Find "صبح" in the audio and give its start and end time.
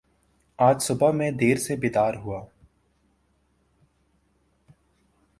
0.81-1.11